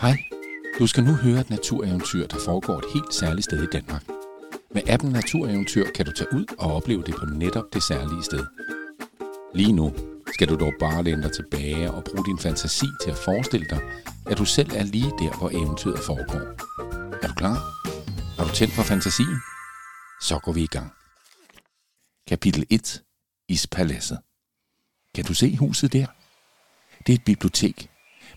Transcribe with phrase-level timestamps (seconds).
[0.00, 0.24] Hej,
[0.78, 4.04] du skal nu høre et natureventyr, der foregår et helt særligt sted i Danmark.
[4.74, 8.46] Med appen Natureventyr kan du tage ud og opleve det på netop det særlige sted.
[9.54, 9.94] Lige nu
[10.34, 13.80] skal du dog bare læne dig tilbage og bruge din fantasi til at forestille dig,
[14.26, 16.44] at du selv er lige der, hvor eventyret foregår.
[17.22, 17.56] Er du klar?
[18.36, 19.36] Har du tændt for fantasien?
[20.20, 20.92] Så går vi i gang.
[22.28, 23.02] Kapitel 1.
[23.48, 24.18] Ispaladset.
[25.14, 26.06] Kan du se huset der?
[27.06, 27.90] Det er et bibliotek,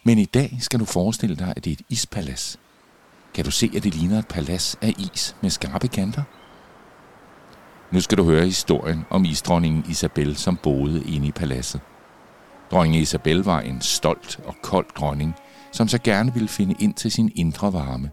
[0.03, 2.59] men i dag skal du forestille dig, at det er et ispalads.
[3.33, 6.23] Kan du se, at det ligner et palads af is med skarpe kanter?
[7.91, 11.81] Nu skal du høre historien om isdronningen Isabel, som boede inde i paladset.
[12.71, 15.35] Dronning Isabel var en stolt og kold dronning,
[15.71, 18.11] som så gerne ville finde ind til sin indre varme.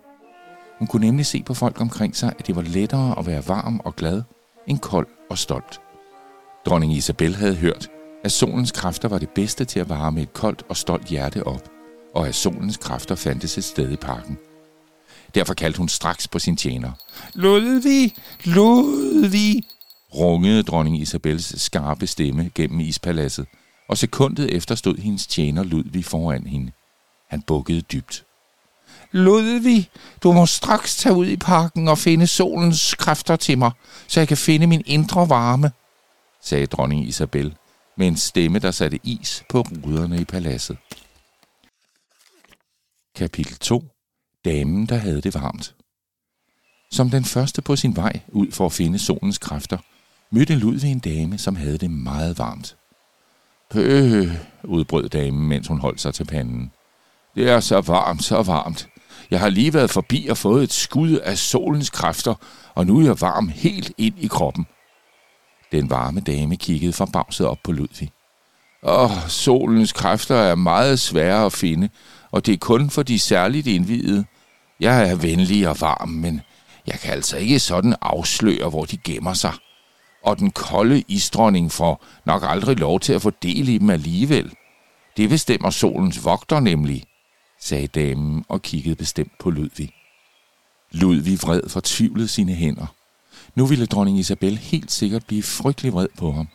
[0.79, 3.81] Hun kunne nemlig se på folk omkring sig, at det var lettere at være varm
[3.85, 4.23] og glad,
[4.67, 5.81] end kold og stolt.
[6.67, 7.89] Dronning Isabel havde hørt,
[8.25, 11.69] at solens kræfter var det bedste til at varme et koldt og stolt hjerte op,
[12.15, 14.39] og at solens kræfter fandtes et sted i parken.
[15.35, 16.93] Derfor kaldte hun straks på sin tjener.
[17.35, 18.15] Ludvig!
[18.45, 19.63] Ludvig!
[20.15, 23.47] rungede dronning Isabels skarpe stemme gennem ispaladset,
[23.89, 26.73] og sekundet efter stod hendes tjener Ludvig foran hende.
[27.29, 28.25] Han bukkede dybt.
[29.13, 29.91] Ludvig,
[30.23, 33.71] du må straks tage ud i parken og finde solens kræfter til mig,
[34.07, 35.71] så jeg kan finde min indre varme,
[36.43, 37.55] sagde dronning Isabel
[37.97, 40.77] med en stemme, der satte is på ruderne i paladset.
[43.21, 43.85] Kapitel 2.
[44.45, 45.75] Damen, der havde det varmt.
[46.91, 49.79] Som den første på sin vej ud for at finde solens kræfter,
[50.31, 52.77] mødte Ludvig en dame, som havde det meget varmt.
[53.75, 54.29] Øh,
[54.65, 56.73] udbrød damen, mens hun holdt sig til panden.
[57.35, 58.89] Det er så varmt, så varmt.
[59.31, 62.35] Jeg har lige været forbi og fået et skud af solens kræfter,
[62.75, 64.67] og nu er jeg varm helt ind i kroppen.
[65.73, 68.13] Den varme dame kiggede forbavset op på Ludvig
[68.83, 71.89] og solens kræfter er meget svære at finde,
[72.31, 74.25] og det er kun for de særligt indvidede.
[74.81, 76.41] Jeg er venlig og varm, men
[76.87, 79.53] jeg kan altså ikke sådan afsløre, hvor de gemmer sig.
[80.25, 84.53] Og den kolde isdronning får nok aldrig lov til at få del i dem alligevel.
[85.17, 87.05] Det bestemmer solens vogter nemlig,
[87.61, 89.93] sagde damen og kiggede bestemt på Ludvig.
[90.93, 92.87] Ludvig vred fortvivlet sine hænder.
[93.55, 96.49] Nu ville dronning Isabel helt sikkert blive frygtelig vred på ham.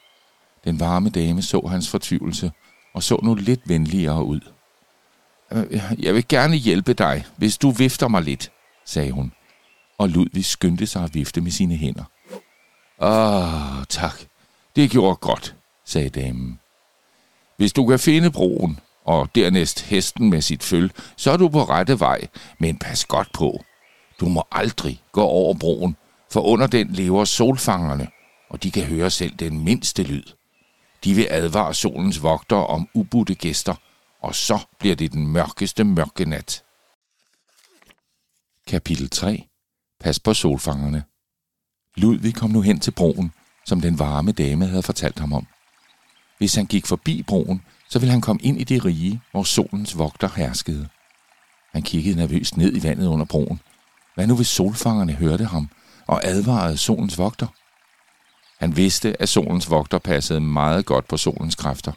[0.66, 2.52] Den varme dame så hans fortvivlelse
[2.94, 4.40] og så nu lidt venligere ud.
[5.52, 8.52] Øh, jeg vil gerne hjælpe dig, hvis du vifter mig lidt,
[8.86, 9.31] sagde hun,
[9.98, 12.03] og Ludvig skyndte sig at vifte med sine hænder.
[13.02, 14.16] Åh, tak.
[14.76, 15.56] Det gjorde godt,
[15.86, 16.59] sagde damen.
[17.58, 21.64] Hvis du kan finde broen, og dernæst hesten med sit føl, så er du på
[21.64, 22.28] rette vej,
[22.59, 23.64] men pas godt på.
[24.20, 25.96] Du må aldrig gå over broen,
[26.32, 28.08] for under den lever solfangerne,
[28.50, 30.24] og de kan høre selv den mindste lyd.
[31.06, 33.76] De vil advare solens vogter om ubudte gæster,
[34.22, 36.64] og så bliver det den mørkeste mørke nat.
[38.68, 39.48] Kapitel 3.
[40.00, 41.04] Pas på solfangerne.
[41.96, 43.32] Ludvig kom nu hen til broen,
[43.66, 45.48] som den varme dame havde fortalt ham om.
[46.38, 49.98] Hvis han gik forbi broen, så ville han komme ind i det rige, hvor solens
[49.98, 50.88] vogter herskede.
[51.74, 53.60] Han kiggede nervøst ned i vandet under broen.
[54.16, 55.70] Hvad nu hvis solfangerne hørte ham
[56.08, 57.48] og advarede solens vogter?
[58.66, 61.92] Han vidste, at solens vogter passede meget godt på solens kræfter.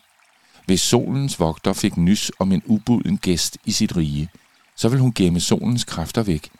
[0.66, 4.28] Hvis solens vogter fik nys om en ubuden gæst i sit rige,
[4.76, 6.50] så ville hun gemme solens kræfter væk,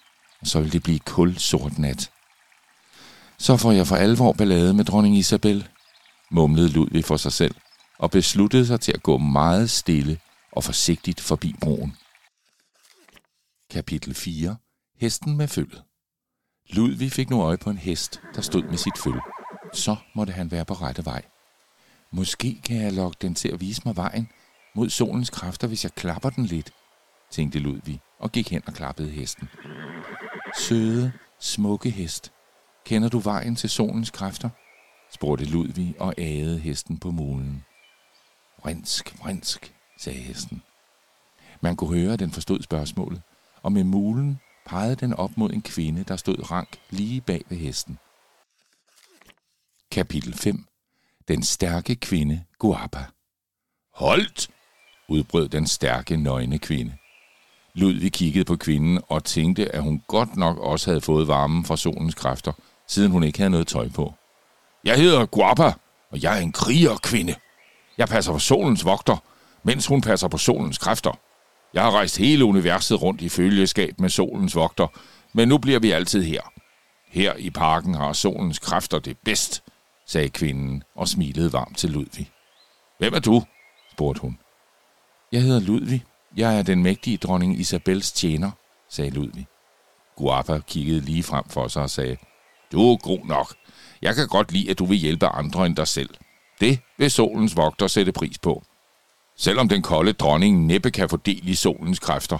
[0.40, 2.10] og så ville det blive kul sort nat.
[3.38, 5.68] Så får jeg for alvor ballade med dronning Isabel,
[6.30, 7.54] mumlede Ludvig for sig selv,
[7.98, 10.18] og besluttede sig til at gå meget stille
[10.52, 11.96] og forsigtigt forbi broen.
[13.70, 14.56] Kapitel 4.
[15.00, 15.82] Hesten med følget.
[16.70, 19.37] Ludvig fik nu øje på en hest, der stod med sit følge.
[19.78, 21.22] Så måtte han være på rette vej.
[22.10, 24.28] Måske kan jeg lokke den til at vise mig vejen
[24.74, 26.72] mod solens kræfter, hvis jeg klapper den lidt,
[27.30, 29.48] tænkte Ludvig og gik hen og klappede hesten.
[30.58, 32.32] Søde, smukke hest,
[32.84, 34.48] kender du vejen til solens kræfter?
[35.10, 37.64] spurgte Ludvig og agede hesten på mulen.
[38.62, 40.62] Vrinsk, vrinsk, sagde hesten.
[41.60, 43.22] Man kunne høre, at den forstod spørgsmålet,
[43.62, 47.56] og med mulen pegede den op mod en kvinde, der stod rank lige bag ved
[47.56, 47.98] hesten.
[49.98, 50.66] Kapitel 5
[51.28, 53.04] Den stærke kvinde Guapa
[53.94, 54.48] Holdt!
[55.08, 56.92] udbrød den stærke, nøgne kvinde.
[57.74, 61.76] Ludvig kiggede på kvinden og tænkte, at hun godt nok også havde fået varmen fra
[61.76, 62.52] solens kræfter,
[62.88, 64.14] siden hun ikke havde noget tøj på.
[64.84, 65.72] Jeg hedder Guapa,
[66.10, 67.34] og jeg er en krigerkvinde.
[67.98, 69.16] Jeg passer på solens vogter,
[69.62, 71.18] mens hun passer på solens kræfter.
[71.74, 74.86] Jeg har rejst hele universet rundt i følgeskab med solens vogter,
[75.32, 76.42] men nu bliver vi altid her.
[77.08, 79.62] Her i parken har solens kræfter det bedst,
[80.08, 82.30] sagde kvinden og smilede varmt til Ludvig.
[82.98, 83.42] Hvem er du?
[83.92, 84.38] spurgte hun.
[85.32, 86.04] Jeg hedder Ludvig,
[86.36, 88.50] Jeg er den mægtige dronning Isabels tjener,
[88.88, 89.46] sagde Ludvig.
[90.16, 92.16] Guapa kiggede lige frem for sig og sagde,
[92.72, 93.54] Du er god nok.
[94.02, 96.10] Jeg kan godt lide, at du vil hjælpe andre end dig selv.
[96.60, 98.62] Det vil solens vogter sætte pris på.
[99.36, 102.38] Selvom den kolde dronning næppe kan få del i solens kræfter.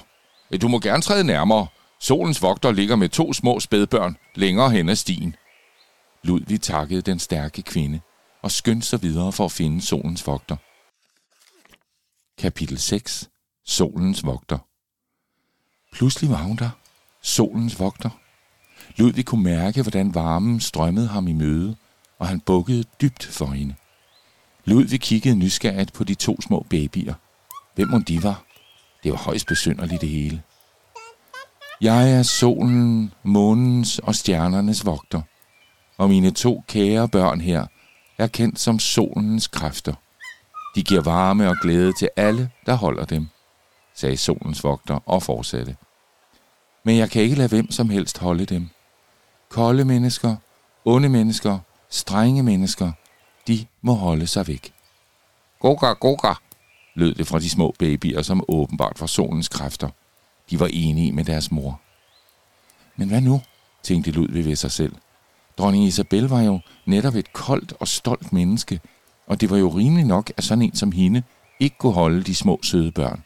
[0.63, 1.67] Du må gerne træde nærmere.
[2.01, 5.37] Solens vogter ligger med to små spædbørn længere hen ad stien.
[6.23, 8.01] Ludvig takkede den stærke kvinde
[8.43, 10.57] og skyndte sig videre for at finde solens vogter.
[12.39, 13.31] Kapitel 6.
[13.65, 14.59] Solens vogter.
[15.93, 16.71] Pludselig var hun der.
[17.23, 18.11] Solens vogter.
[18.97, 21.77] Ludvig kunne mærke, hvordan varmen strømmede ham i møde,
[22.19, 23.75] og han bukkede dybt for hende.
[24.65, 27.15] Ludvig kiggede nysgerrigt på de to små babyer.
[27.75, 28.45] Hvem mon de var?
[29.03, 30.43] Det var højst besynderligt det hele.
[31.81, 35.23] Jeg er solen, månens og stjernernes vogter,
[35.99, 37.67] og mine to kære børn her
[38.19, 39.95] er kendt som solens kræfter.
[40.75, 43.29] De giver varme og glæde til alle, der holder dem,
[43.95, 45.77] sagde solens vogter og fortsatte.
[46.85, 48.69] Men jeg kan ikke lade hvem som helst holde dem.
[49.49, 50.37] Kolde mennesker,
[50.85, 51.59] onde mennesker,
[51.91, 52.93] strenge mennesker,
[53.47, 54.75] de må holde sig væk.
[55.61, 56.35] Goga, goga,
[56.95, 59.89] lød det fra de små babyer, som åbenbart var solens kræfter.
[60.51, 61.81] De var enige med deres mor.
[62.97, 63.43] Men hvad nu,
[63.83, 64.93] tænkte Ludvig ved sig selv.
[65.59, 68.81] Dronning Isabel var jo netop et koldt og stolt menneske,
[69.27, 71.23] og det var jo rimeligt nok, at sådan en som hende
[71.61, 73.23] ikke kunne holde de små søde børn.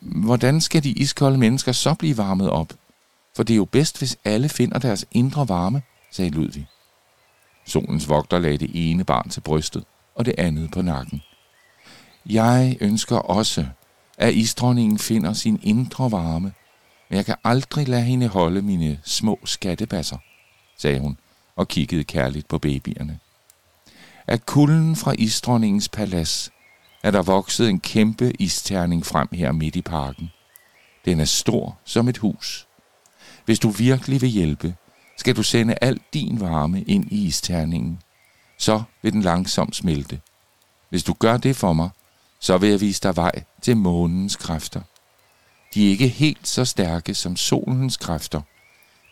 [0.00, 2.72] Hvordan skal de iskolde mennesker så blive varmet op?
[3.36, 6.66] For det er jo bedst, hvis alle finder deres indre varme, sagde Ludvig.
[7.66, 11.22] Solens vogter lagde det ene barn til brystet, og det andet på nakken.
[12.26, 13.66] Jeg ønsker også,
[14.18, 16.52] at isdronningen finder sin indre varme,
[17.10, 20.18] men jeg kan aldrig lade hende holde mine små skattebasser,
[20.82, 21.18] sagde hun
[21.56, 23.18] og kiggede kærligt på babyerne.
[24.26, 26.50] Af kulden fra isdronningens palads
[27.02, 30.30] er der vokset en kæmpe isterning frem her midt i parken.
[31.04, 32.66] Den er stor som et hus.
[33.44, 34.74] Hvis du virkelig vil hjælpe,
[35.16, 37.98] skal du sende al din varme ind i isterningen.
[38.58, 40.20] Så vil den langsomt smelte.
[40.88, 41.90] Hvis du gør det for mig,
[42.40, 44.80] så vil jeg vise dig vej til månens kræfter.
[45.74, 48.40] De er ikke helt så stærke som solens kræfter,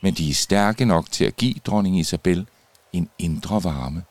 [0.02, 2.46] men de er stærke nok til at give dronning Isabel
[2.92, 4.02] en indre varme.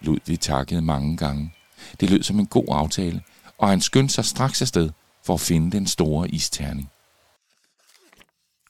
[0.00, 1.52] Ludvig takkede mange gange.
[2.00, 3.22] Det lød som en god aftale,
[3.58, 4.90] og han skyndte sig straks afsted
[5.24, 6.90] for at finde den store isterning.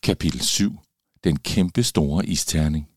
[0.03, 0.73] Kapitel 7.
[1.25, 2.89] Den kæmpe store isterning.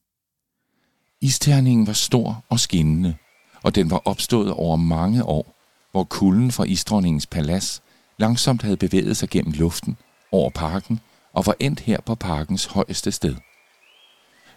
[1.21, 3.15] Isterningen var stor og skinnende,
[3.63, 5.55] og den var opstået over mange år,
[5.91, 7.81] hvor kulden fra isdronningens palads
[8.17, 9.97] langsomt havde bevæget sig gennem luften
[10.31, 10.99] over parken
[11.33, 13.35] og var endt her på parkens højeste sted.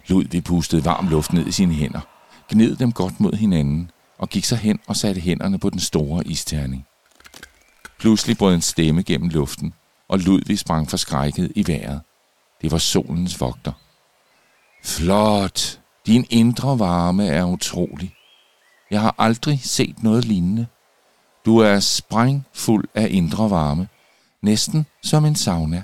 [0.07, 2.01] Ludvig pustede varm luft ned i sine hænder,
[2.49, 6.27] gned dem godt mod hinanden og gik så hen og satte hænderne på den store
[6.27, 6.85] isterning.
[7.99, 9.73] Pludselig brød en stemme gennem luften,
[10.07, 12.01] og Ludvig sprang forskrækket i vejret.
[12.61, 13.71] Det var solens vogter.
[14.83, 15.79] Flot!
[16.05, 18.15] Din indre varme er utrolig.
[18.91, 20.67] Jeg har aldrig set noget lignende.
[21.45, 23.87] Du er sprængfuld af indre varme,
[24.41, 25.83] næsten som en sauna.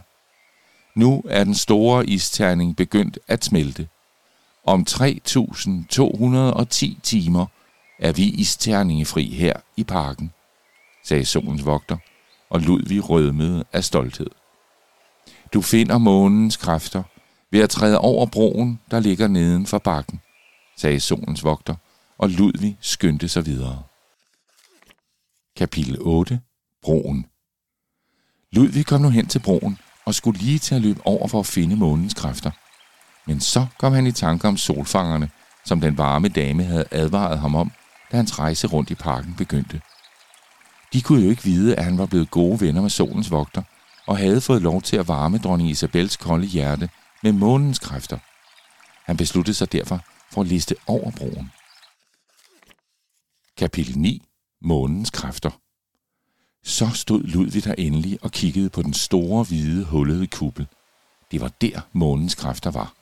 [0.99, 3.87] Nu er den store isterning begyndt at smelte.
[4.63, 7.45] Om 3.210 timer
[7.99, 10.31] er vi isterningefri her i parken,
[11.03, 11.97] sagde solens vogter,
[12.49, 14.29] og Ludvig rødmede af stolthed.
[15.53, 17.03] Du finder månens kræfter
[17.51, 20.21] ved at træde over broen, der ligger neden for bakken,
[20.77, 21.75] sagde solens vogter,
[22.17, 23.83] og Ludvig skyndte sig videre.
[25.55, 26.41] Kapitel 8.
[26.81, 27.25] Broen
[28.51, 29.77] Ludvig kom nu hen til broen
[30.09, 32.51] og skulle lige til at løbe over for at finde månens kræfter.
[33.25, 35.29] Men så kom han i tanke om solfangerne,
[35.65, 37.71] som den varme dame havde advaret ham om,
[38.11, 39.81] da hans rejse rundt i parken begyndte.
[40.93, 43.63] De kunne jo ikke vide, at han var blevet gode venner med solens vogter,
[44.07, 46.89] og havde fået lov til at varme dronning Isabels kolde hjerte
[47.23, 48.17] med månens kræfter.
[49.05, 49.99] Han besluttede sig derfor
[50.31, 51.51] for at liste over broen.
[53.57, 54.21] Kapitel 9.
[54.61, 55.49] Månens kræfter.
[56.63, 60.67] Så stod Ludvig der endelig og kiggede på den store, hvide, hullede kuppel.
[61.31, 62.93] Det var der månens kræfter var.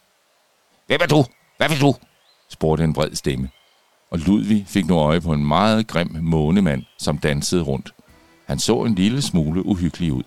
[0.88, 1.26] Hvem er du?
[1.58, 1.96] Hvad vil du?
[2.50, 3.50] spurgte en bred stemme.
[4.12, 7.94] Og Ludvig fik nu øje på en meget grim månemand, som dansede rundt.
[8.46, 10.24] Han så en lille smule uhyggelig ud.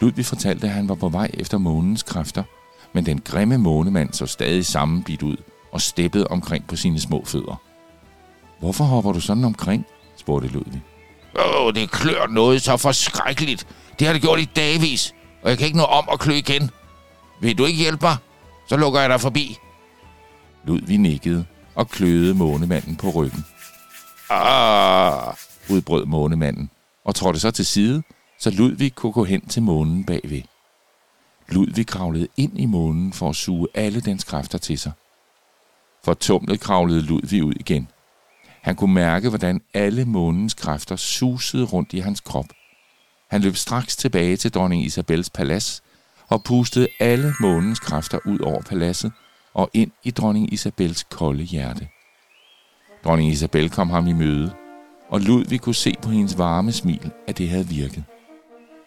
[0.00, 2.42] Ludvig fortalte, at han var på vej efter månens kræfter,
[2.92, 5.36] men den grimme månemand så stadig sammenbidt ud
[5.72, 7.62] og steppede omkring på sine små fødder.
[8.58, 9.86] Hvorfor hopper du sådan omkring?
[10.16, 10.82] spurgte Ludvig.
[11.38, 13.66] Åh, det klør noget så forskrækkeligt.
[13.98, 16.70] Det har det gjort i dagvis, og jeg kan ikke nå om at klø igen.
[17.40, 18.16] Vil du ikke hjælpe mig?
[18.68, 19.58] Så lukker jeg dig forbi.
[20.64, 23.44] Ludvig nikkede og kløede månemanden på ryggen.
[24.30, 25.34] Ah,
[25.70, 26.70] udbrød månemanden
[27.04, 28.02] og trådte så til side,
[28.38, 30.42] så Ludvig kunne gå hen til månen bagved.
[31.48, 34.92] Ludvig kravlede ind i månen for at suge alle dens kræfter til sig.
[36.20, 37.88] tumlet kravlede Ludvig ud igen.
[38.62, 42.46] Han kunne mærke, hvordan alle månens kræfter susede rundt i hans krop.
[43.30, 45.82] Han løb straks tilbage til dronning Isabels palads
[46.28, 49.12] og pustede alle månens kræfter ud over paladset
[49.54, 51.88] og ind i dronning Isabels kolde hjerte.
[53.04, 54.52] Dronning Isabel kom ham i møde,
[55.08, 58.04] og Ludvig kunne se på hendes varme smil, at det havde virket.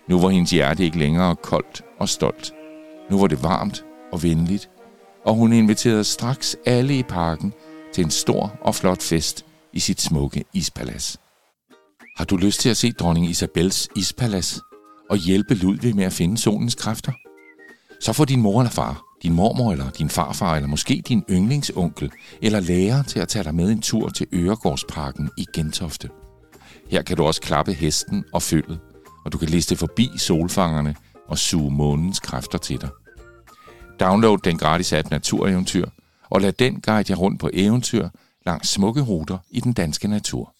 [0.07, 2.53] Nu var hendes hjerte ikke længere koldt og stolt.
[3.09, 4.69] Nu var det varmt og venligt,
[5.25, 7.53] og hun inviterede straks alle i parken
[7.93, 9.44] til en stor og flot fest
[9.75, 11.17] i sit smukke ispalads.
[12.17, 14.61] Har du lyst til at se dronning Isabels ispalads
[15.09, 17.11] og hjælpe Ludvig med at finde solens kræfter?
[18.01, 22.11] Så får din mor eller far, din mormor eller din farfar, eller måske din yndlingsonkel
[22.41, 26.09] eller lærer til at tage dig med en tur til Øregårdsparken i Gentofte.
[26.89, 28.79] Her kan du også klappe hesten og følget,
[29.25, 30.95] og du kan liste forbi solfangerne
[31.27, 32.89] og suge månens kræfter til dig.
[33.99, 35.85] Download den gratis app Natureventyr,
[36.29, 38.09] og lad den guide jer rundt på eventyr
[38.45, 40.54] langs smukke ruter i den danske natur.